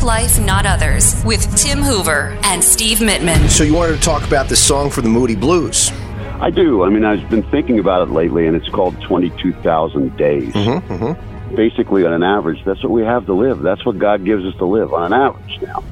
[0.00, 3.50] Attack Life, Not Others with Tim Hoover and Steve Mittman.
[3.50, 5.90] So, you wanted to talk about the song for the Moody Blues?
[6.40, 6.84] I do.
[6.84, 10.54] I mean, I've been thinking about it lately, and it's called 22,000 Days.
[10.54, 11.54] Mm-hmm, mm-hmm.
[11.54, 13.60] Basically, on an average, that's what we have to live.
[13.60, 15.84] That's what God gives us to live on an average now.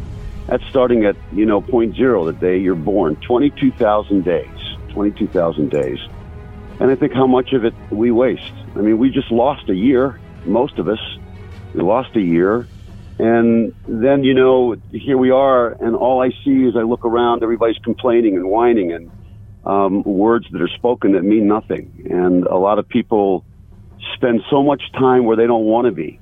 [0.46, 3.16] That's starting at, you know, point zero, the day you're born.
[3.16, 4.48] 22,000 days.
[4.90, 5.98] 22,000 days.
[6.80, 8.52] And I think how much of it we waste.
[8.74, 11.00] I mean, we just lost a year, most of us.
[11.74, 12.66] We lost a year.
[13.18, 17.42] And then, you know, here we are, and all I see is I look around,
[17.42, 19.10] everybody's complaining and whining and
[19.66, 22.06] um, words that are spoken that mean nothing.
[22.10, 23.44] And a lot of people
[24.14, 26.20] spend so much time where they don't want to be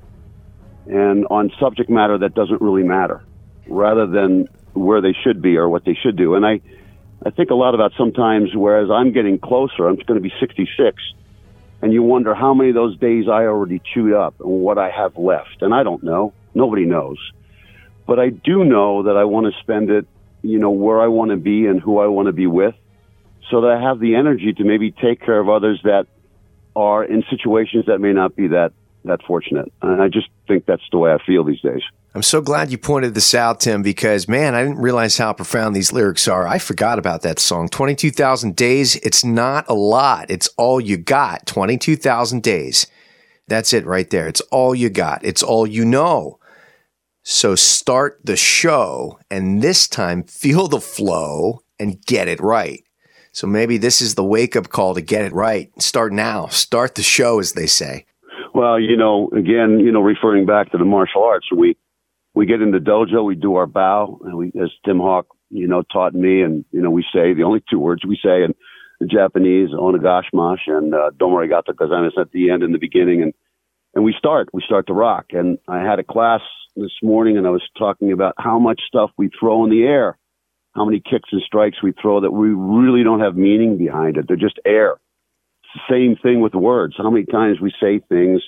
[0.87, 3.23] and on subject matter that doesn't really matter
[3.67, 6.35] rather than where they should be or what they should do.
[6.35, 6.61] And I,
[7.25, 11.01] I think a lot about sometimes, whereas I'm getting closer, I'm going to be 66,
[11.81, 14.89] and you wonder how many of those days I already chewed up and what I
[14.89, 15.61] have left.
[15.61, 16.33] And I don't know.
[16.57, 17.17] Nobody knows.
[18.07, 20.07] But I do know that I want to spend it,
[20.41, 22.73] you know, where I want to be and who I want to be with
[23.51, 26.07] so that I have the energy to maybe take care of others that
[26.75, 28.73] are in situations that may not be that,
[29.05, 29.71] that fortunate.
[29.83, 31.81] And I just think that's the way I feel these days.
[32.15, 35.75] I'm so glad you pointed this out, Tim, because man, I didn't realize how profound
[35.75, 36.47] these lyrics are.
[36.47, 37.69] I forgot about that song.
[37.69, 38.95] 22,000 days.
[38.97, 40.31] It's not a lot.
[40.31, 41.45] It's all you got.
[41.45, 42.87] 22,000 days.
[43.47, 44.27] That's it right there.
[44.27, 45.23] It's all you got.
[45.23, 46.39] It's all you know.
[47.29, 52.85] So start the show and this time feel the flow and get it right.
[53.33, 55.69] So maybe this is the wake up call to get it right.
[55.81, 56.47] Start now.
[56.47, 58.05] Start the show, as they say.
[58.53, 61.75] Well, you know, again, you know, referring back to the martial arts, we
[62.33, 65.67] we get in the dojo, we do our bow, and we, as Tim Hawk, you
[65.67, 68.55] know, taught me, and you know, we say the only two words we say in
[69.01, 73.33] the Japanese, onegaishimasu and uh, domo arigato at the end and the beginning, and
[73.93, 75.25] and we start, we start to rock.
[75.31, 76.41] And I had a class
[76.75, 80.17] this morning, and I was talking about how much stuff we throw in the air,
[80.75, 84.25] how many kicks and strikes we throw that we really don't have meaning behind it.
[84.27, 84.95] They're just air.
[85.89, 86.95] Same thing with words.
[86.97, 88.41] How many times we say things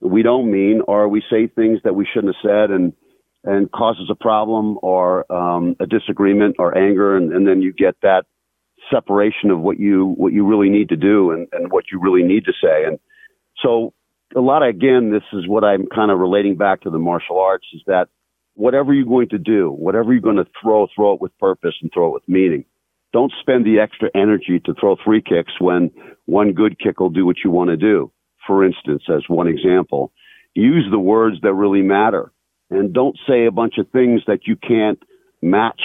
[0.00, 2.92] we don't mean, or we say things that we shouldn't have said, and
[3.44, 7.96] and causes a problem or um, a disagreement or anger, and, and then you get
[8.02, 8.26] that
[8.90, 12.22] separation of what you what you really need to do and, and what you really
[12.22, 12.84] need to say.
[12.84, 12.98] And
[13.62, 13.92] so
[14.34, 17.38] a lot of again, this is what I'm kind of relating back to the martial
[17.38, 18.08] arts is that
[18.54, 21.90] whatever you're going to do, whatever you're going to throw, throw it with purpose and
[21.92, 22.64] throw it with meaning.
[23.12, 25.90] Don't spend the extra energy to throw three kicks when
[26.26, 28.12] one good kick will do what you want to do.
[28.46, 30.12] For instance, as one example,
[30.54, 32.32] use the words that really matter
[32.70, 35.02] and don't say a bunch of things that you can't
[35.42, 35.80] match.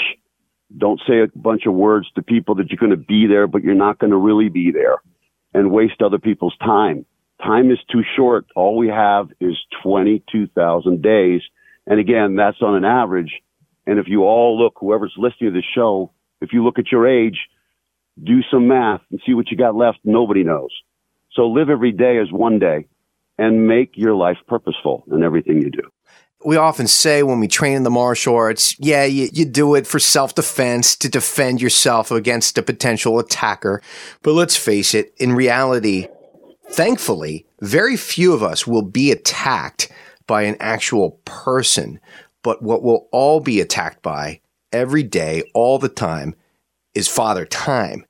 [0.77, 3.63] Don't say a bunch of words to people that you're going to be there, but
[3.63, 4.97] you're not going to really be there
[5.53, 7.05] and waste other people's time.
[7.45, 8.45] Time is too short.
[8.55, 11.41] All we have is 22,000 days.
[11.85, 13.31] And again, that's on an average.
[13.85, 16.11] And if you all look, whoever's listening to the show,
[16.41, 17.37] if you look at your age,
[18.21, 19.99] do some math and see what you got left.
[20.03, 20.71] Nobody knows.
[21.33, 22.87] So live every day as one day
[23.37, 25.91] and make your life purposeful in everything you do
[26.45, 29.87] we often say when we train in the martial arts, yeah, you, you do it
[29.87, 33.81] for self defense to defend yourself against a potential attacker.
[34.21, 36.07] But let's face it, in reality,
[36.69, 39.91] thankfully, very few of us will be attacked
[40.27, 41.99] by an actual person.
[42.43, 46.35] But what we'll all be attacked by every day, all the time,
[46.93, 48.05] is Father Time.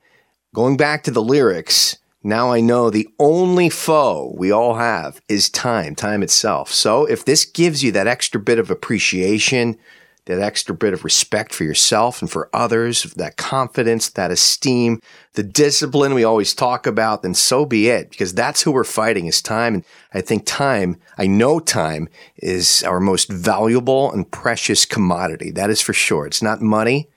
[0.53, 5.49] Going back to the lyrics, now I know the only foe we all have is
[5.49, 6.71] time, time itself.
[6.71, 9.77] So if this gives you that extra bit of appreciation,
[10.25, 15.01] that extra bit of respect for yourself and for others, that confidence, that esteem,
[15.33, 19.27] the discipline we always talk about, then so be it, because that's who we're fighting
[19.27, 19.75] is time.
[19.75, 25.51] And I think time, I know time is our most valuable and precious commodity.
[25.51, 26.25] That is for sure.
[26.25, 27.09] It's not money,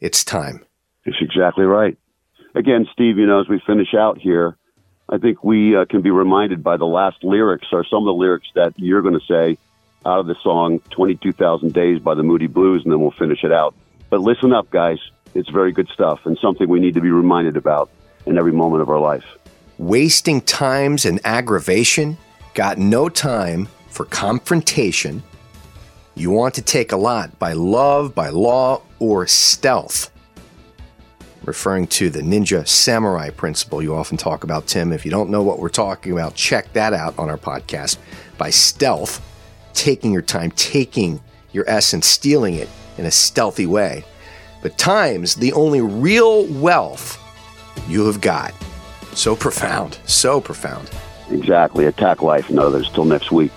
[0.00, 0.64] it's time.
[1.04, 1.98] That's exactly right
[2.54, 4.56] again, Steve, you know, as we finish out here,
[5.08, 8.14] I think we uh, can be reminded by the last lyrics or some of the
[8.14, 9.58] lyrics that you're going to say
[10.06, 13.52] out of the song 22,000 Days by the Moody Blues, and then we'll finish it
[13.52, 13.74] out.
[14.10, 14.98] But listen up, guys.
[15.34, 17.90] It's very good stuff and something we need to be reminded about
[18.26, 19.24] in every moment of our life.
[19.78, 22.16] Wasting times and aggravation,
[22.54, 25.22] got no time for confrontation.
[26.14, 30.10] You want to take a lot by love, by law, or stealth
[31.46, 34.92] referring to the ninja samurai principle you often talk about, Tim.
[34.92, 37.98] If you don't know what we're talking about, check that out on our podcast.
[38.38, 39.20] By stealth,
[39.74, 41.20] taking your time, taking
[41.52, 42.68] your essence, stealing it
[42.98, 44.04] in a stealthy way.
[44.62, 47.20] But time's the only real wealth
[47.88, 48.54] you have got.
[49.12, 50.90] So profound, so profound.
[51.30, 51.86] Exactly.
[51.86, 52.90] Attack life and others.
[52.90, 53.52] Till next week.